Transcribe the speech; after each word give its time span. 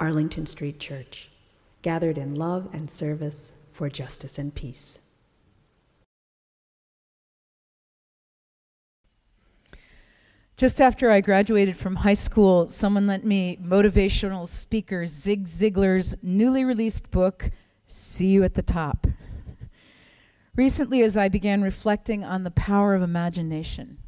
Arlington 0.00 0.46
Street 0.46 0.80
Church, 0.80 1.30
gathered 1.82 2.16
in 2.16 2.34
love 2.34 2.68
and 2.72 2.90
service 2.90 3.52
for 3.70 3.90
justice 3.90 4.38
and 4.38 4.54
peace. 4.54 4.98
Just 10.56 10.80
after 10.80 11.10
I 11.10 11.20
graduated 11.20 11.76
from 11.76 11.96
high 11.96 12.14
school, 12.14 12.66
someone 12.66 13.06
lent 13.06 13.24
me 13.24 13.58
motivational 13.62 14.48
speaker 14.48 15.06
Zig 15.06 15.44
Ziglar's 15.44 16.16
newly 16.22 16.64
released 16.64 17.10
book, 17.10 17.50
See 17.86 18.26
You 18.26 18.44
at 18.44 18.54
the 18.54 18.62
Top. 18.62 19.06
Recently, 20.54 21.02
as 21.02 21.16
I 21.16 21.28
began 21.28 21.62
reflecting 21.62 22.24
on 22.24 22.44
the 22.44 22.50
power 22.50 22.94
of 22.94 23.00
imagination, 23.02 23.98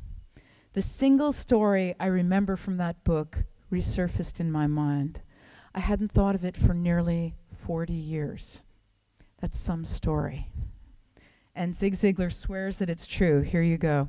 the 0.74 0.82
single 0.82 1.32
story 1.32 1.94
I 2.00 2.06
remember 2.06 2.56
from 2.56 2.76
that 2.78 3.02
book 3.04 3.44
resurfaced 3.70 4.40
in 4.40 4.52
my 4.52 4.66
mind. 4.66 5.22
I 5.74 5.80
hadn't 5.80 6.12
thought 6.12 6.34
of 6.34 6.44
it 6.44 6.56
for 6.56 6.74
nearly 6.74 7.34
40 7.66 7.92
years. 7.92 8.64
That's 9.40 9.58
some 9.58 9.84
story. 9.84 10.48
And 11.54 11.74
Zig 11.74 11.94
Ziglar 11.94 12.32
swears 12.32 12.78
that 12.78 12.90
it's 12.90 13.06
true. 13.06 13.40
Here 13.40 13.62
you 13.62 13.78
go. 13.78 14.08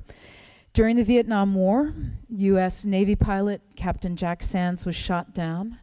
During 0.73 0.95
the 0.95 1.03
Vietnam 1.03 1.53
War, 1.53 1.93
U.S. 2.29 2.83
Navy 2.83 3.15
pilot 3.15 3.61
Captain 3.75 4.15
Jack 4.15 4.41
Sands 4.41 4.85
was 4.85 4.95
shot 4.95 5.33
down, 5.33 5.79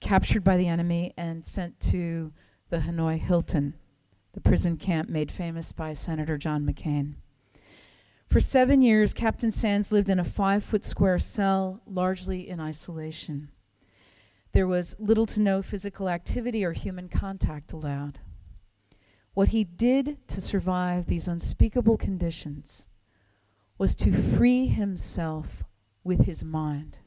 captured 0.00 0.44
by 0.44 0.56
the 0.56 0.68
enemy, 0.68 1.14
and 1.16 1.44
sent 1.44 1.80
to 1.80 2.32
the 2.68 2.78
Hanoi 2.78 3.18
Hilton, 3.18 3.74
the 4.32 4.40
prison 4.40 4.76
camp 4.76 5.08
made 5.08 5.30
famous 5.30 5.72
by 5.72 5.92
Senator 5.92 6.36
John 6.36 6.66
McCain. 6.66 7.14
For 8.26 8.40
seven 8.40 8.82
years, 8.82 9.14
Captain 9.14 9.50
Sands 9.50 9.92
lived 9.92 10.10
in 10.10 10.18
a 10.18 10.24
five 10.24 10.64
foot 10.64 10.84
square 10.84 11.18
cell, 11.18 11.80
largely 11.86 12.48
in 12.48 12.60
isolation. 12.60 13.50
There 14.54 14.68
was 14.68 14.94
little 15.00 15.26
to 15.26 15.40
no 15.40 15.62
physical 15.62 16.08
activity 16.08 16.64
or 16.64 16.72
human 16.72 17.08
contact 17.08 17.72
allowed. 17.72 18.20
What 19.34 19.48
he 19.48 19.64
did 19.64 20.26
to 20.28 20.40
survive 20.40 21.06
these 21.06 21.26
unspeakable 21.26 21.96
conditions 21.96 22.86
was 23.78 23.96
to 23.96 24.12
free 24.12 24.66
himself 24.68 25.64
with 26.04 26.26
his 26.26 26.44
mind. 26.44 26.98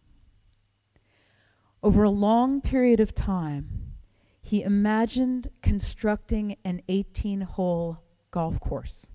Over 1.81 2.03
a 2.03 2.09
long 2.09 2.59
period 2.59 2.99
of 2.99 3.15
time, 3.15 3.93
he 4.41 4.61
imagined 4.61 5.49
constructing 5.61 6.57
an 6.65 6.81
18 6.89 7.41
hole 7.41 8.03
golf 8.29 8.59
course. 8.59 9.07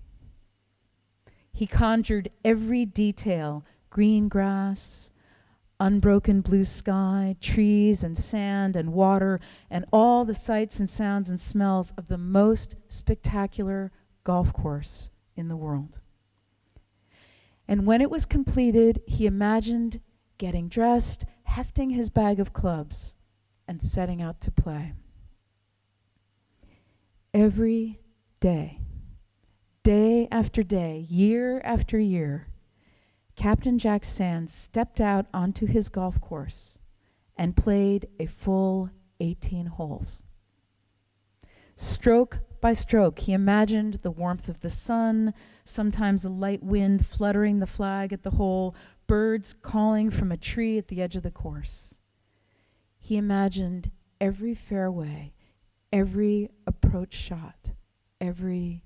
He 1.51 1.67
conjured 1.67 2.31
every 2.43 2.83
detail 2.83 3.63
green 3.91 4.27
grass, 4.27 5.11
unbroken 5.83 6.39
blue 6.39 6.63
sky, 6.63 7.35
trees 7.41 8.05
and 8.05 8.17
sand 8.17 8.77
and 8.77 8.93
water, 8.93 9.41
and 9.69 9.85
all 9.91 10.23
the 10.23 10.33
sights 10.33 10.79
and 10.79 10.89
sounds 10.89 11.29
and 11.29 11.39
smells 11.39 11.91
of 11.97 12.07
the 12.07 12.17
most 12.17 12.77
spectacular 12.87 13.91
golf 14.23 14.53
course 14.53 15.09
in 15.35 15.49
the 15.49 15.57
world. 15.57 15.99
And 17.67 17.85
when 17.85 17.99
it 17.99 18.09
was 18.09 18.25
completed, 18.25 19.01
he 19.05 19.25
imagined 19.25 19.99
getting 20.37 20.69
dressed, 20.69 21.25
hefting 21.43 21.89
his 21.89 22.09
bag 22.09 22.39
of 22.39 22.53
clubs, 22.53 23.13
and 23.67 23.81
setting 23.81 24.21
out 24.21 24.39
to 24.41 24.51
play. 24.51 24.93
Every 27.33 27.99
day, 28.39 28.79
day 29.83 30.29
after 30.31 30.63
day, 30.63 31.05
year 31.09 31.59
after 31.65 31.99
year, 31.99 32.47
Captain 33.43 33.77
Jack 33.77 34.05
Sands 34.05 34.53
stepped 34.53 35.01
out 35.01 35.25
onto 35.33 35.65
his 35.65 35.89
golf 35.89 36.21
course 36.21 36.79
and 37.35 37.57
played 37.57 38.07
a 38.17 38.25
full 38.25 38.89
18 39.19 39.65
holes. 39.65 40.23
Stroke 41.75 42.39
by 42.61 42.71
stroke, 42.71 43.19
he 43.19 43.33
imagined 43.33 43.95
the 43.95 44.11
warmth 44.11 44.47
of 44.47 44.61
the 44.61 44.69
sun, 44.69 45.33
sometimes 45.65 46.23
a 46.23 46.29
light 46.29 46.63
wind 46.63 47.05
fluttering 47.05 47.59
the 47.59 47.67
flag 47.67 48.13
at 48.13 48.23
the 48.23 48.29
hole, 48.29 48.77
birds 49.07 49.51
calling 49.51 50.09
from 50.09 50.31
a 50.31 50.37
tree 50.37 50.77
at 50.77 50.87
the 50.87 51.01
edge 51.01 51.17
of 51.17 51.23
the 51.23 51.29
course. 51.29 51.95
He 52.97 53.17
imagined 53.17 53.91
every 54.21 54.55
fairway, 54.55 55.33
every 55.91 56.49
approach 56.65 57.13
shot, 57.13 57.71
every 58.21 58.85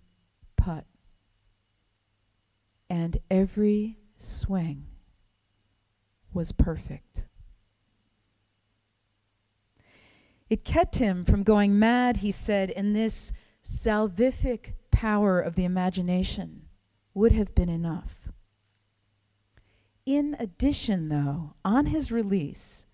putt, 0.56 0.88
and 2.90 3.20
every 3.30 4.00
swing 4.18 4.86
was 6.34 6.52
perfect. 6.52 7.26
It 10.50 10.64
kept 10.64 10.98
him 10.98 11.26
from 11.26 11.44
going 11.44 11.78
mad, 11.78 12.18
he 12.18 12.32
said, 12.32 12.72
and 12.72 12.96
this 12.96 13.34
salvific 13.62 14.74
power 14.92 15.40
of 15.40 15.56
the 15.56 15.66
imagination 15.66 16.64
would 17.14 17.34
have 17.34 17.54
been 17.54 17.70
enough. 17.70 18.30
In 20.06 20.38
addition, 20.40 21.10
though, 21.10 21.56
on 21.66 21.88
his 21.88 22.12
release, 22.12 22.86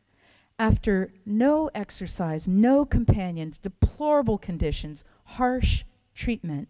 after 0.57 1.13
no 1.25 1.69
exercise, 1.75 2.47
no 2.47 2.85
companions, 2.85 3.57
deplorable 3.57 4.39
conditions, 4.39 5.03
harsh 5.25 5.83
treatment, 6.16 6.69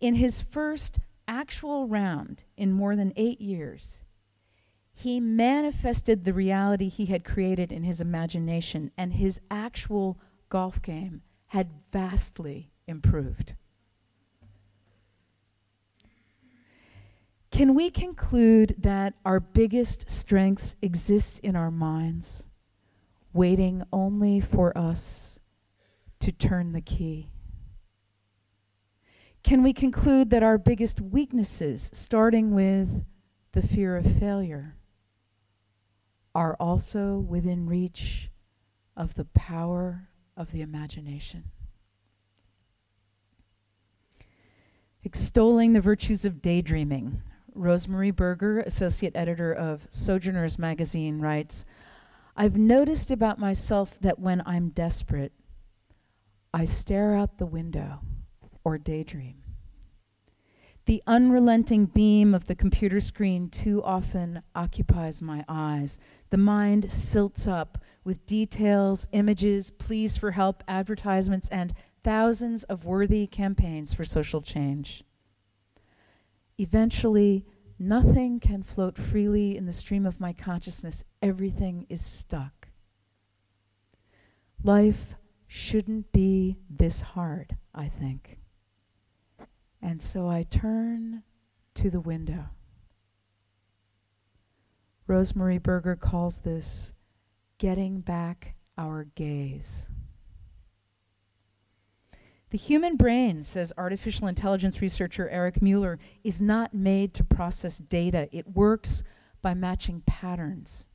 in 0.00 0.16
his 0.16 0.42
first 0.42 0.98
actual 1.28 1.86
round 1.86 2.42
in 2.56 2.72
more 2.72 2.96
than 2.96 3.12
eight 3.14 3.40
years, 3.40 4.02
he 4.94 5.20
manifested 5.20 6.24
the 6.24 6.32
reality 6.32 6.88
he 6.88 7.06
had 7.06 7.24
created 7.24 7.70
in 7.70 7.84
his 7.84 8.00
imagination, 8.00 8.90
and 8.98 9.12
his 9.12 9.40
actual 9.48 10.18
golf 10.48 10.82
game 10.82 11.22
had 11.48 11.70
vastly 11.92 12.72
improved. 12.88 13.54
Can 17.52 17.74
we 17.74 17.90
conclude 17.90 18.74
that 18.78 19.14
our 19.24 19.40
biggest 19.40 20.10
strengths 20.10 20.76
exist 20.82 21.38
in 21.40 21.54
our 21.54 21.70
minds, 21.70 22.46
waiting 23.32 23.82
only 23.92 24.40
for 24.40 24.76
us 24.76 25.38
to 26.20 26.32
turn 26.32 26.72
the 26.72 26.80
key? 26.80 27.30
Can 29.42 29.62
we 29.62 29.72
conclude 29.72 30.30
that 30.30 30.42
our 30.42 30.58
biggest 30.58 31.00
weaknesses, 31.00 31.90
starting 31.92 32.54
with 32.54 33.04
the 33.52 33.62
fear 33.62 33.96
of 33.96 34.18
failure, 34.18 34.76
are 36.34 36.56
also 36.60 37.18
within 37.18 37.66
reach 37.66 38.30
of 38.96 39.14
the 39.14 39.24
power 39.24 40.08
of 40.36 40.52
the 40.52 40.60
imagination? 40.60 41.44
Extolling 45.04 45.72
the 45.72 45.80
virtues 45.80 46.24
of 46.24 46.42
daydreaming, 46.42 47.22
Rose 47.54 47.88
Marie 47.88 48.10
Berger, 48.10 48.60
associate 48.60 49.16
editor 49.16 49.52
of 49.52 49.86
Sojourners 49.88 50.58
magazine, 50.58 51.20
writes 51.20 51.64
I've 52.36 52.56
noticed 52.56 53.10
about 53.10 53.38
myself 53.38 53.98
that 54.00 54.18
when 54.18 54.42
I'm 54.46 54.68
desperate, 54.68 55.32
I 56.52 56.64
stare 56.64 57.14
out 57.14 57.38
the 57.38 57.46
window 57.46 58.00
or 58.68 58.76
daydream. 58.76 59.36
The 60.84 61.02
unrelenting 61.06 61.86
beam 61.86 62.34
of 62.34 62.48
the 62.48 62.54
computer 62.54 63.00
screen 63.00 63.48
too 63.48 63.82
often 63.82 64.42
occupies 64.54 65.22
my 65.22 65.42
eyes. 65.48 65.98
The 66.28 66.36
mind 66.36 66.92
silts 66.92 67.48
up 67.48 67.78
with 68.04 68.26
details, 68.26 69.06
images, 69.12 69.70
pleas 69.70 70.18
for 70.18 70.32
help, 70.32 70.62
advertisements, 70.68 71.48
and 71.48 71.72
thousands 72.04 72.64
of 72.64 72.84
worthy 72.84 73.26
campaigns 73.26 73.94
for 73.94 74.04
social 74.04 74.42
change. 74.42 75.02
Eventually, 76.58 77.46
nothing 77.78 78.38
can 78.38 78.62
float 78.62 78.98
freely 78.98 79.56
in 79.56 79.64
the 79.64 79.72
stream 79.72 80.04
of 80.04 80.20
my 80.20 80.34
consciousness. 80.34 81.04
Everything 81.22 81.86
is 81.88 82.04
stuck. 82.04 82.68
Life 84.62 85.14
shouldn't 85.46 86.12
be 86.12 86.58
this 86.68 87.00
hard, 87.00 87.56
I 87.74 87.88
think. 87.88 88.38
And 89.80 90.02
so 90.02 90.28
I 90.28 90.42
turn 90.42 91.22
to 91.74 91.90
the 91.90 92.00
window. 92.00 92.46
Rose 95.06 95.34
Marie 95.34 95.58
Berger 95.58 95.96
calls 95.96 96.40
this 96.40 96.92
getting 97.58 98.00
back 98.00 98.54
our 98.76 99.04
gaze. 99.14 99.88
The 102.50 102.58
human 102.58 102.96
brain, 102.96 103.42
says 103.42 103.72
artificial 103.76 104.26
intelligence 104.26 104.80
researcher 104.80 105.28
Eric 105.28 105.60
Mueller, 105.60 105.98
is 106.24 106.40
not 106.40 106.72
made 106.72 107.12
to 107.14 107.24
process 107.24 107.78
data. 107.78 108.28
It 108.32 108.48
works 108.56 109.02
by 109.42 109.54
matching 109.54 110.02
patterns. 110.06 110.88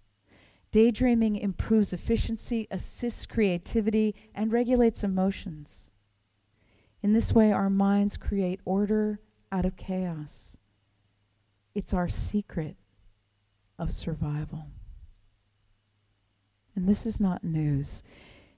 Daydreaming 0.71 1.35
improves 1.35 1.94
efficiency, 1.94 2.68
assists 2.71 3.27
creativity, 3.27 4.15
and 4.33 4.51
regulates 4.51 5.03
emotions. 5.03 5.91
In 7.04 7.14
this 7.14 7.34
way, 7.34 7.52
our 7.52 7.70
minds 7.70 8.16
create 8.18 8.62
order 8.64 9.20
out 9.52 9.66
of 9.66 9.76
chaos. 9.76 10.58
It's 11.76 11.94
our 11.94 12.08
secret 12.08 12.78
of 13.78 13.92
survival. 13.92 14.68
And 16.76 16.88
this 16.88 17.06
is 17.06 17.20
not 17.20 17.44
news. 17.44 18.02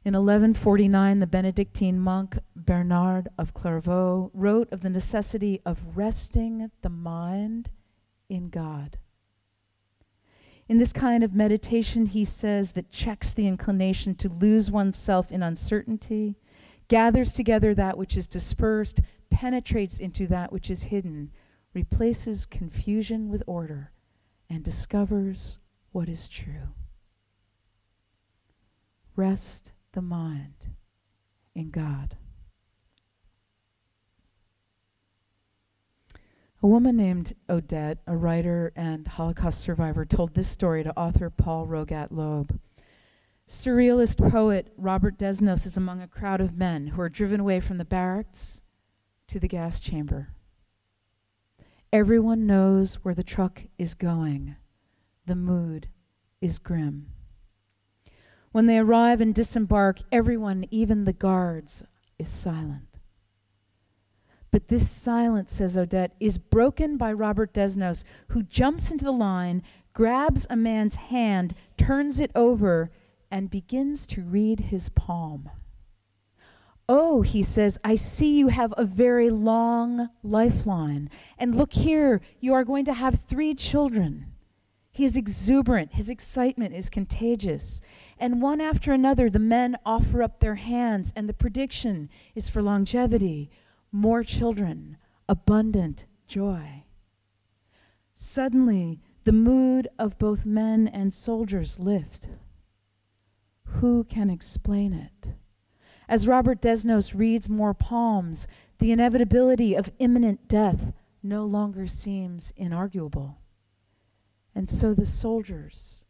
In 0.06 0.14
1149, 0.14 1.20
the 1.20 1.26
Benedictine 1.26 2.00
monk 2.00 2.38
Bernard 2.56 3.28
of 3.40 3.56
Clairvaux 3.56 4.30
wrote 4.36 4.72
of 4.72 4.82
the 4.82 4.90
necessity 4.90 5.60
of 5.66 5.98
resting 5.98 6.70
the 6.84 6.90
mind 6.90 7.72
in 8.30 8.50
God. 8.50 9.00
In 10.68 10.78
this 10.78 10.94
kind 10.94 11.24
of 11.24 11.34
meditation, 11.34 12.06
he 12.06 12.24
says, 12.24 12.74
that 12.74 12.92
checks 12.92 13.34
the 13.34 13.48
inclination 13.48 14.14
to 14.16 14.30
lose 14.30 14.70
oneself 14.70 15.32
in 15.32 15.42
uncertainty, 15.42 16.36
gathers 16.88 17.34
together 17.34 17.74
that 17.74 17.98
which 17.98 18.18
is 18.18 18.28
dispersed, 18.28 19.02
penetrates 19.30 20.00
into 20.00 20.28
that 20.28 20.52
which 20.52 20.70
is 20.70 20.84
hidden, 20.84 21.32
replaces 21.74 22.46
confusion 22.46 23.30
with 23.30 23.44
order, 23.48 23.92
and 24.50 24.64
discovers 24.64 25.60
what 25.92 26.08
is 26.08 26.30
true. 26.30 26.74
Rest 29.16 29.72
the 29.94 30.02
mind 30.02 30.68
in 31.56 31.70
God. 31.72 32.18
A 36.62 36.68
woman 36.68 36.98
named 36.98 37.36
Odette, 37.50 38.00
a 38.08 38.18
writer 38.18 38.74
and 38.76 39.08
Holocaust 39.08 39.62
survivor, 39.62 40.04
told 40.04 40.34
this 40.34 40.48
story 40.48 40.84
to 40.84 40.98
author 40.98 41.30
Paul 41.30 41.68
Rogat 41.68 42.08
Loeb. 42.12 42.60
Surrealist 43.48 44.28
poet 44.32 44.74
Robert 44.76 45.20
Desnos 45.20 45.68
is 45.68 45.78
among 45.78 46.02
a 46.02 46.08
crowd 46.08 46.42
of 46.42 46.58
men 46.58 46.88
who 46.88 47.02
are 47.02 47.10
driven 47.10 47.40
away 47.40 47.60
from 47.60 47.78
the 47.78 47.86
barracks 47.86 48.64
to 49.28 49.40
the 49.40 49.48
gas 49.48 49.80
chamber. 49.80 50.30
Everyone 51.94 52.48
knows 52.48 52.96
where 52.96 53.14
the 53.14 53.24
truck 53.24 53.64
is 53.78 53.94
going. 53.94 54.56
The 55.28 55.36
mood 55.36 55.90
is 56.42 56.58
grim. 56.58 57.12
When 58.52 58.66
they 58.66 58.80
arrive 58.80 59.22
and 59.22 59.34
disembark, 59.36 60.00
everyone, 60.12 60.66
even 60.72 61.06
the 61.06 61.14
guards, 61.14 61.84
is 62.18 62.30
silent. 62.30 62.98
But 64.50 64.70
this 64.70 64.90
silence, 64.90 65.52
says 65.52 65.78
Odette, 65.78 66.16
is 66.20 66.38
broken 66.40 66.98
by 66.98 67.14
Robert 67.14 67.54
Desnos, 67.54 68.04
who 68.30 68.42
jumps 68.42 68.90
into 68.90 69.06
the 69.06 69.12
line, 69.12 69.62
grabs 69.94 70.48
a 70.50 70.56
man's 70.56 70.96
hand, 70.96 71.54
turns 71.78 72.20
it 72.20 72.32
over, 72.34 72.90
and 73.32 73.50
begins 73.50 74.06
to 74.08 74.22
read 74.22 74.60
his 74.60 74.90
palm. 74.90 75.50
Oh, 76.88 77.24
he 77.24 77.42
says, 77.42 77.80
I 77.84 77.96
see 77.96 78.38
you 78.38 78.50
have 78.50 78.74
a 78.78 78.86
very 78.86 79.30
long 79.30 80.10
lifeline. 80.22 81.10
And 81.38 81.56
look 81.56 81.74
here, 81.74 82.22
you 82.40 82.54
are 82.54 82.64
going 82.64 82.86
to 82.86 82.94
have 82.94 83.16
three 83.16 83.56
children. 83.56 84.28
He 84.92 85.04
is 85.04 85.18
exuberant. 85.18 85.96
His 85.96 86.10
excitement 86.10 86.74
is 86.76 86.90
contagious. 86.90 87.82
And 88.20 88.42
one 88.42 88.62
after 88.62 88.94
another, 88.94 89.30
the 89.30 89.40
men 89.40 89.78
offer 89.86 90.22
up 90.22 90.40
their 90.40 90.56
hands, 90.56 91.12
and 91.16 91.28
the 91.28 91.34
prediction 91.34 92.10
is 92.36 92.50
for 92.50 92.62
longevity, 92.62 93.50
more 93.92 94.24
children, 94.24 94.98
abundant 95.28 96.06
joy. 96.28 96.84
Suddenly, 98.14 99.02
the 99.26 99.34
mood 99.34 99.90
of 99.98 100.18
both 100.20 100.46
men 100.46 100.88
and 100.88 101.14
soldiers 101.14 101.80
lift. 101.80 102.28
Who 103.80 104.04
can 104.04 104.30
explain 104.30 104.94
it? 104.94 105.34
As 106.08 106.28
Robert 106.28 106.62
Desnos 106.62 107.18
reads 107.18 107.50
more 107.50 107.74
palms, 107.74 108.48
the 108.80 108.92
inevitability 108.92 109.76
of 109.76 109.92
imminent 110.00 110.48
death 110.48 110.94
no 111.24 111.46
longer 111.46 111.88
seems 111.88 112.54
inarguable. 112.60 113.36
And 114.54 114.70
so 114.70 114.94
the 114.94 115.06
soldiers, 115.06 116.06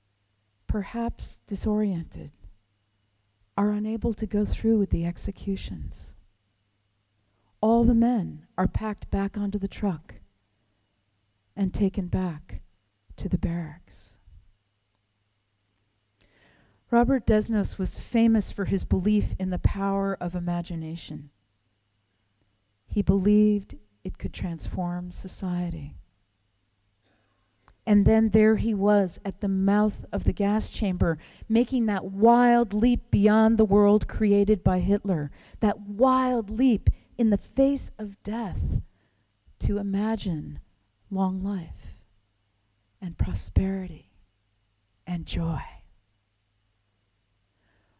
perhaps 0.67 1.39
disoriented, 1.47 2.31
are 3.57 3.71
unable 3.71 4.13
to 4.13 4.25
go 4.25 4.44
through 4.44 4.77
with 4.77 4.89
the 4.89 5.06
executions 5.06 6.15
all 7.65 7.83
the 7.83 7.95
men 7.95 8.45
are 8.59 8.67
packed 8.67 9.09
back 9.09 9.39
onto 9.39 9.57
the 9.57 9.67
truck 9.67 10.13
and 11.56 11.73
taken 11.73 12.06
back 12.06 12.62
to 13.15 13.27
the 13.27 13.39
barracks. 13.39 14.14
Robert 16.95 17.25
Desnos 17.25 17.77
was 17.77 18.00
famous 18.00 18.51
for 18.51 18.63
his 18.63 18.86
belief 18.86 19.36
in 19.38 19.50
the 19.50 19.59
power 19.59 20.15
of 20.21 20.33
imagination. 20.33 21.30
He 22.86 23.01
believed 23.01 23.75
it 24.06 24.18
could 24.18 24.31
transform 24.31 25.12
society. 25.12 25.97
And 27.86 28.06
then 28.06 28.30
there 28.30 28.56
he 28.56 28.74
was 28.74 29.19
at 29.25 29.42
the 29.42 29.50
mouth 29.50 30.06
of 30.13 30.24
the 30.24 30.31
gas 30.31 30.69
chamber, 30.69 31.18
making 31.50 31.88
that 31.88 32.06
wild 32.06 32.74
leap 32.74 33.12
beyond 33.12 33.57
the 33.57 33.65
world 33.65 34.07
created 34.07 34.63
by 34.63 34.80
Hitler. 34.80 35.31
That 35.59 35.81
wild 35.81 36.50
leap 36.50 36.89
in 37.18 37.30
the 37.30 37.38
face 37.38 37.91
of 38.00 38.24
death 38.24 38.81
to 39.59 39.80
imagine 39.80 40.62
long 41.12 41.44
life 41.44 41.98
and 43.01 43.18
prosperity 43.18 44.13
and 45.06 45.25
joy. 45.25 45.62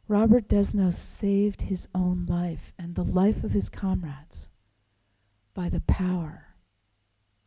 Robert 0.08 0.48
Desnos 0.48 0.94
saved 0.94 1.64
his 1.64 1.88
own 1.96 2.26
life 2.28 2.74
and 2.78 2.94
the 2.94 3.04
life 3.04 3.44
of 3.44 3.52
his 3.52 3.70
comrades 3.70 4.52
by 5.54 5.68
the 5.68 5.82
power 5.82 6.48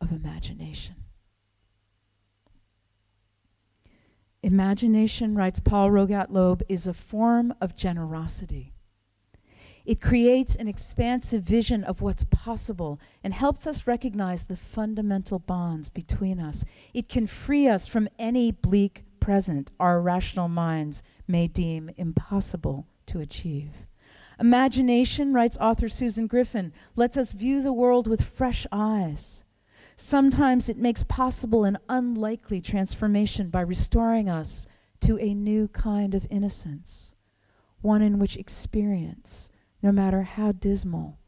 of 0.01 0.11
imagination. 0.11 0.95
Imagination, 4.43 5.35
writes 5.35 5.59
Paul 5.59 5.89
Rogat 5.89 6.31
Loeb, 6.31 6.63
is 6.67 6.87
a 6.87 6.93
form 6.93 7.53
of 7.61 7.75
generosity. 7.75 8.73
It 9.85 10.01
creates 10.01 10.55
an 10.55 10.67
expansive 10.67 11.43
vision 11.43 11.83
of 11.83 12.01
what's 12.01 12.23
possible 12.25 12.99
and 13.23 13.33
helps 13.33 13.65
us 13.65 13.87
recognize 13.87 14.43
the 14.43 14.55
fundamental 14.55 15.39
bonds 15.39 15.89
between 15.89 16.39
us. 16.39 16.63
It 16.93 17.09
can 17.09 17.25
free 17.25 17.67
us 17.67 17.87
from 17.87 18.09
any 18.19 18.51
bleak 18.51 19.03
present 19.29 19.69
our 19.79 20.01
rational 20.01 20.47
minds 20.47 21.03
may 21.27 21.45
deem 21.45 21.91
impossible 21.97 22.87
to 23.05 23.19
achieve. 23.19 23.69
Imagination, 24.39 25.33
writes 25.33 25.55
author 25.61 25.87
Susan 25.87 26.25
Griffin, 26.25 26.73
lets 26.95 27.15
us 27.15 27.31
view 27.31 27.61
the 27.61 27.71
world 27.71 28.07
with 28.07 28.23
fresh 28.23 28.65
eyes. 28.71 29.43
Sometimes 29.95 30.67
it 30.67 30.79
makes 30.79 31.03
possible 31.03 31.63
an 31.63 31.77
unlikely 31.87 32.59
transformation 32.59 33.51
by 33.51 33.61
restoring 33.61 34.27
us 34.27 34.65
to 35.01 35.19
a 35.19 35.35
new 35.35 35.67
kind 35.67 36.15
of 36.15 36.25
innocence, 36.31 37.13
one 37.81 38.01
in 38.01 38.17
which 38.17 38.35
experience 38.35 39.51
no 39.83 39.91
matter 39.91 40.23
how 40.23 40.53
dismal, 40.53 41.19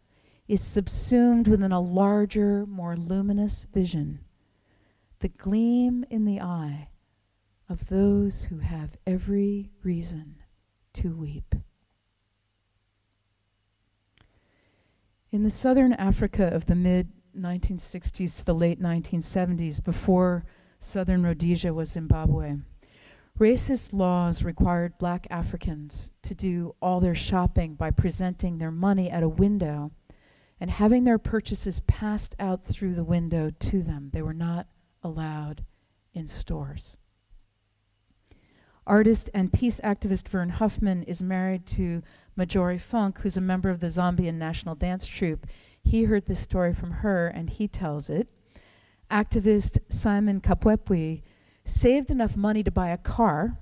is 0.48 0.60
subsumed 0.60 1.48
within 1.48 1.72
a 1.72 1.80
larger, 1.80 2.66
more 2.66 2.96
luminous 2.96 3.68
vision, 3.72 4.22
the 5.20 5.30
gleam 5.30 6.04
in 6.10 6.26
the 6.26 6.42
eye 6.42 6.88
of 7.72 7.88
those 7.88 8.44
who 8.44 8.58
have 8.58 8.98
every 9.08 9.72
reason 9.82 10.36
to 10.92 11.16
weep. 11.16 11.56
In 15.32 15.44
the 15.44 15.50
southern 15.50 15.94
Africa 15.94 16.48
of 16.48 16.66
the 16.66 16.76
mid 16.76 17.14
1960s 17.36 18.40
to 18.40 18.46
the 18.46 18.54
late 18.54 18.82
1970s, 18.82 19.82
before 19.82 20.44
southern 20.80 21.24
Rhodesia 21.24 21.74
was 21.74 21.92
Zimbabwe, 21.92 22.58
Racist 23.40 23.94
laws 23.94 24.44
required 24.44 24.98
black 24.98 25.26
Africans 25.30 26.12
to 26.24 26.36
do 26.36 26.76
all 26.82 27.00
their 27.00 27.16
shopping 27.16 27.76
by 27.76 27.90
presenting 27.90 28.58
their 28.58 28.72
money 28.72 29.10
at 29.10 29.24
a 29.24 29.30
window 29.30 29.92
and 30.60 30.70
having 30.70 31.06
their 31.06 31.18
purchases 31.18 31.80
passed 31.88 32.36
out 32.38 32.66
through 32.66 32.96
the 32.96 33.06
window 33.06 33.50
to 33.60 33.82
them. 33.82 34.10
They 34.12 34.22
were 34.22 34.34
not 34.34 34.68
allowed 35.02 35.64
in 36.14 36.28
stores. 36.28 36.98
Artist 38.92 39.30
and 39.34 39.54
peace 39.54 39.80
activist 39.86 40.28
Vern 40.28 40.50
Huffman 40.50 41.04
is 41.04 41.24
married 41.24 41.66
to 41.66 42.04
Majori 42.38 42.78
Funk, 42.78 43.20
who's 43.20 43.38
a 43.38 43.42
member 43.42 43.70
of 43.70 43.80
the 43.80 43.88
Zambian 43.88 44.34
National 44.34 44.76
Dance 44.76 45.08
Troupe. 45.08 45.48
He 45.82 46.04
heard 46.04 46.26
this 46.26 46.42
story 46.42 46.74
from 46.74 46.92
her 46.92 47.30
and 47.30 47.50
he 47.50 47.70
tells 47.70 48.10
it. 48.10 48.28
Activist 49.10 49.78
Simon 49.88 50.42
Kapwepwe 50.42 51.22
saved 51.64 52.12
enough 52.12 52.36
money 52.36 52.64
to 52.64 52.70
buy 52.70 52.90
a 52.90 52.98
car, 52.98 53.58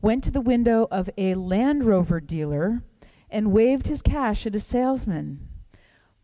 went 0.00 0.24
to 0.24 0.30
the 0.30 0.40
window 0.40 0.88
of 0.90 1.10
a 1.18 1.34
Land 1.34 1.84
Rover 1.84 2.18
dealer, 2.18 2.82
and 3.28 3.52
waved 3.52 3.88
his 3.88 4.00
cash 4.00 4.46
at 4.46 4.54
a 4.54 4.60
salesman. 4.60 5.46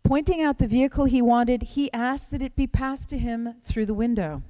Pointing 0.04 0.40
out 0.40 0.56
the 0.56 0.66
vehicle 0.66 1.04
he 1.04 1.20
wanted, 1.20 1.62
he 1.74 1.92
asked 1.92 2.30
that 2.30 2.40
it 2.40 2.56
be 2.56 2.66
passed 2.66 3.10
to 3.10 3.18
him 3.18 3.56
through 3.62 3.84
the 3.84 3.92
window. 3.92 4.42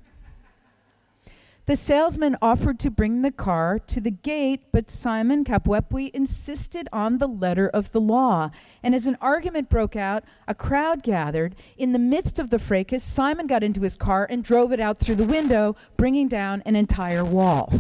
The 1.67 1.77
salesman 1.77 2.37
offered 2.43 2.79
to 2.81 2.91
bring 2.91 3.23
the 3.23 3.31
car 3.31 3.79
to 3.79 4.01
the 4.01 4.11
gate, 4.11 4.63
but 4.73 4.91
Simon 4.91 5.45
Kapwepwe 5.45 6.11
insisted 6.11 6.89
on 6.93 7.19
the 7.19 7.29
letter 7.29 7.69
of 7.69 7.93
the 7.93 8.01
law. 8.01 8.51
And 8.83 8.95
as 8.95 9.07
an 9.07 9.17
argument 9.21 9.69
broke 9.69 9.95
out, 9.95 10.25
a 10.49 10.55
crowd 10.55 11.03
gathered. 11.03 11.55
In 11.77 11.93
the 11.93 11.99
midst 11.99 12.39
of 12.39 12.51
the 12.51 12.59
fracas, 12.59 13.05
Simon 13.05 13.47
got 13.47 13.63
into 13.63 13.83
his 13.83 13.95
car 13.95 14.27
and 14.29 14.43
drove 14.43 14.73
it 14.73 14.81
out 14.81 14.99
through 14.99 15.17
the 15.17 15.25
window, 15.25 15.77
bringing 15.97 16.29
down 16.29 16.63
an 16.65 16.77
entire 16.77 17.25
wall. 17.25 17.73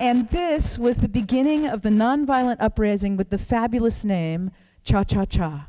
and 0.00 0.28
this 0.30 0.78
was 0.78 0.98
the 0.98 1.08
beginning 1.08 1.66
of 1.66 1.82
the 1.82 1.90
nonviolent 1.90 2.56
uprising 2.60 3.16
with 3.16 3.30
the 3.30 3.38
fabulous 3.38 4.04
name 4.04 4.50
Cha 4.82 5.04
Cha 5.04 5.24
Cha. 5.24 5.68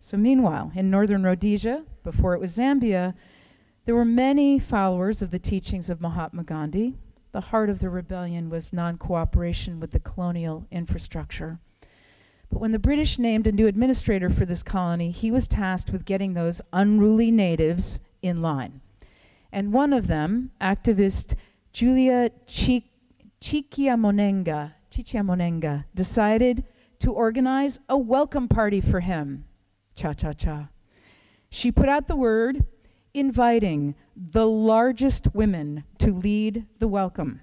So, 0.00 0.16
meanwhile, 0.16 0.72
in 0.74 0.90
northern 0.90 1.22
Rhodesia, 1.22 1.84
before 2.02 2.34
it 2.34 2.40
was 2.40 2.56
Zambia, 2.56 3.14
there 3.84 3.94
were 3.94 4.04
many 4.04 4.58
followers 4.58 5.22
of 5.22 5.30
the 5.30 5.38
teachings 5.38 5.90
of 5.90 6.00
Mahatma 6.00 6.44
Gandhi. 6.44 6.94
The 7.32 7.40
heart 7.40 7.68
of 7.68 7.80
the 7.80 7.90
rebellion 7.90 8.48
was 8.48 8.72
non 8.72 8.96
cooperation 8.96 9.80
with 9.80 9.90
the 9.90 9.98
colonial 9.98 10.66
infrastructure. 10.70 11.58
But 12.48 12.60
when 12.60 12.72
the 12.72 12.78
British 12.78 13.18
named 13.18 13.46
a 13.46 13.52
new 13.52 13.66
administrator 13.66 14.30
for 14.30 14.44
this 14.44 14.62
colony, 14.62 15.10
he 15.10 15.30
was 15.30 15.48
tasked 15.48 15.90
with 15.90 16.04
getting 16.04 16.34
those 16.34 16.60
unruly 16.72 17.30
natives 17.30 18.00
in 18.20 18.42
line. 18.42 18.80
And 19.50 19.72
one 19.72 19.92
of 19.92 20.06
them, 20.06 20.50
activist 20.60 21.34
Julia 21.72 22.30
Chichiamonenga, 22.46 24.74
decided 25.94 26.64
to 26.98 27.12
organize 27.12 27.80
a 27.88 27.96
welcome 27.96 28.48
party 28.48 28.80
for 28.80 29.00
him. 29.00 29.44
Cha 29.94 30.12
cha 30.12 30.32
cha. 30.32 30.68
She 31.50 31.72
put 31.72 31.88
out 31.88 32.06
the 32.06 32.16
word 32.16 32.64
inviting 33.14 33.94
the 34.16 34.46
largest 34.46 35.34
women 35.34 35.84
to 35.98 36.12
lead 36.12 36.66
the 36.78 36.88
welcome. 36.88 37.40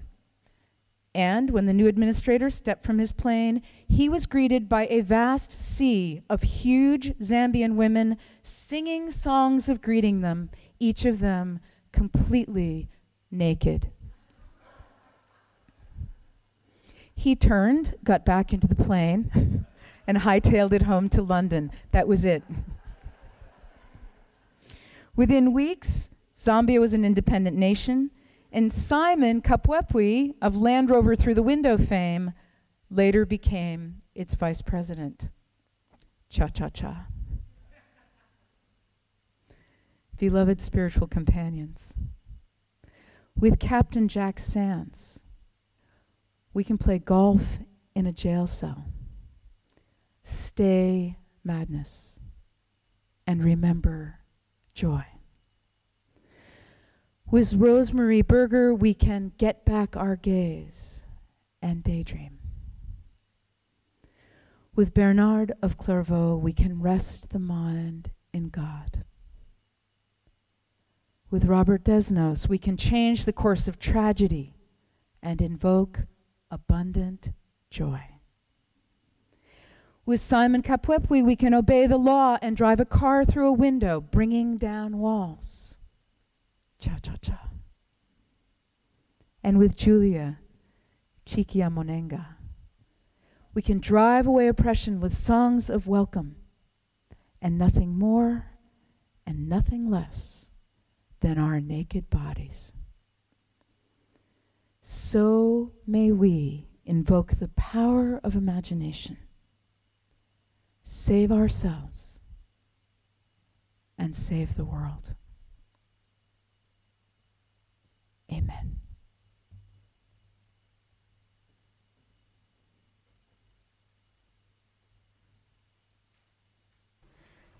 And 1.14 1.50
when 1.50 1.66
the 1.66 1.72
new 1.72 1.88
administrator 1.88 2.50
stepped 2.50 2.84
from 2.84 2.98
his 2.98 3.10
plane, 3.10 3.62
he 3.88 4.08
was 4.08 4.26
greeted 4.26 4.68
by 4.68 4.86
a 4.88 5.00
vast 5.00 5.50
sea 5.50 6.22
of 6.30 6.42
huge 6.42 7.18
Zambian 7.18 7.74
women 7.74 8.16
singing 8.42 9.10
songs 9.10 9.68
of 9.68 9.82
greeting 9.82 10.20
them, 10.20 10.50
each 10.78 11.04
of 11.04 11.18
them 11.18 11.60
completely 11.90 12.88
naked. 13.30 13.90
He 17.14 17.34
turned, 17.34 17.96
got 18.04 18.24
back 18.24 18.52
into 18.52 18.68
the 18.68 18.76
plane, 18.76 19.66
and 20.06 20.18
hightailed 20.18 20.72
it 20.72 20.82
home 20.82 21.08
to 21.10 21.22
London. 21.22 21.70
That 21.90 22.08
was 22.08 22.24
it. 22.24 22.42
Within 25.20 25.52
weeks, 25.52 26.08
Zambia 26.34 26.80
was 26.80 26.94
an 26.94 27.04
independent 27.04 27.54
nation, 27.54 28.10
and 28.50 28.72
Simon 28.72 29.42
Kapwepwe 29.42 30.32
of 30.40 30.56
Land 30.56 30.88
Rover 30.88 31.14
Through 31.14 31.34
the 31.34 31.42
Window 31.42 31.76
fame 31.76 32.32
later 32.90 33.26
became 33.26 34.00
its 34.14 34.34
vice 34.34 34.62
president. 34.62 35.28
Cha 36.30 36.48
cha 36.48 36.70
cha. 36.70 37.04
Beloved 40.16 40.58
spiritual 40.58 41.06
companions, 41.06 41.92
with 43.38 43.58
Captain 43.58 44.08
Jack 44.08 44.38
Sands, 44.38 45.20
we 46.54 46.64
can 46.64 46.78
play 46.78 46.98
golf 46.98 47.58
in 47.94 48.06
a 48.06 48.12
jail 48.12 48.46
cell, 48.46 48.86
stay 50.22 51.18
madness, 51.44 52.18
and 53.26 53.44
remember 53.44 54.19
joy. 54.80 55.04
With 57.30 57.52
Rose 57.52 57.92
Marie 57.92 58.22
Berger, 58.22 58.74
we 58.74 58.94
can 58.94 59.32
get 59.36 59.66
back 59.66 59.94
our 59.94 60.16
gaze 60.16 61.04
and 61.60 61.84
daydream. 61.84 62.38
With 64.74 64.94
Bernard 64.94 65.52
of 65.60 65.76
Clairvaux, 65.76 66.38
we 66.38 66.54
can 66.54 66.80
rest 66.80 67.28
the 67.28 67.38
mind 67.38 68.12
in 68.32 68.48
God. 68.48 69.04
With 71.30 71.44
Robert 71.44 71.84
Desnos, 71.84 72.48
we 72.48 72.56
can 72.56 72.78
change 72.78 73.26
the 73.26 73.34
course 73.34 73.68
of 73.68 73.78
tragedy 73.78 74.54
and 75.22 75.42
invoke 75.42 76.06
abundant 76.50 77.32
joy. 77.70 78.00
With 80.06 80.20
Simon 80.20 80.62
Kapwepwe, 80.62 81.24
we 81.24 81.36
can 81.36 81.54
obey 81.54 81.86
the 81.86 81.98
law 81.98 82.38
and 82.40 82.56
drive 82.56 82.80
a 82.80 82.84
car 82.84 83.24
through 83.24 83.48
a 83.48 83.52
window, 83.52 84.00
bringing 84.00 84.56
down 84.56 84.98
walls. 84.98 85.78
Cha 86.78 86.96
cha 87.02 87.16
cha. 87.20 87.48
And 89.44 89.58
with 89.58 89.76
Julia 89.76 90.38
Chikiamonenga, 91.26 92.26
we 93.52 93.62
can 93.62 93.78
drive 93.78 94.26
away 94.26 94.48
oppression 94.48 95.00
with 95.00 95.16
songs 95.16 95.68
of 95.68 95.86
welcome 95.86 96.36
and 97.42 97.58
nothing 97.58 97.98
more 97.98 98.46
and 99.26 99.48
nothing 99.48 99.90
less 99.90 100.50
than 101.20 101.38
our 101.38 101.60
naked 101.60 102.08
bodies. 102.10 102.72
So 104.80 105.72
may 105.86 106.10
we 106.10 106.68
invoke 106.84 107.34
the 107.34 107.48
power 107.48 108.18
of 108.24 108.34
imagination 108.34 109.18
save 110.82 111.30
ourselves, 111.30 112.20
and 113.98 114.16
save 114.16 114.56
the 114.56 114.64
world. 114.64 115.14
Amen. 118.32 118.76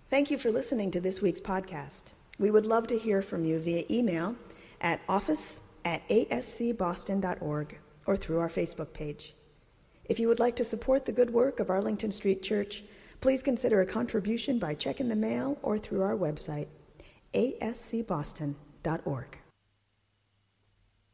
Thank 0.09 0.29
you 0.29 0.37
for 0.37 0.51
listening 0.51 0.91
to 0.91 0.99
this 0.99 1.21
week's 1.21 1.39
podcast. 1.39 2.05
We 2.37 2.51
would 2.51 2.65
love 2.65 2.87
to 2.87 2.97
hear 2.97 3.21
from 3.21 3.45
you 3.45 3.59
via 3.59 3.85
email 3.89 4.35
at 4.81 4.99
office 5.07 5.59
at 5.85 6.07
ascboston.org 6.09 7.77
or 8.05 8.17
through 8.17 8.39
our 8.39 8.49
Facebook 8.49 8.93
page. 8.93 9.35
If 10.05 10.19
you 10.19 10.27
would 10.27 10.39
like 10.39 10.55
to 10.57 10.63
support 10.63 11.05
the 11.05 11.11
good 11.11 11.29
work 11.29 11.59
of 11.59 11.69
Arlington 11.69 12.11
Street 12.11 12.43
Church, 12.43 12.83
Please 13.21 13.43
consider 13.43 13.81
a 13.81 13.85
contribution 13.85 14.57
by 14.57 14.73
check 14.73 14.99
in 14.99 15.07
the 15.07 15.15
mail 15.15 15.59
or 15.61 15.77
through 15.77 16.01
our 16.01 16.17
website, 16.17 16.65
ascboston.org. 17.35 19.40